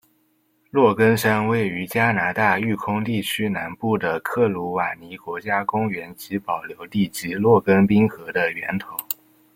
[0.71, 8.97] 洛根山位于加拿大育空地区南部的克鲁瓦尼国家公园及保留地及洛根冰河的源头。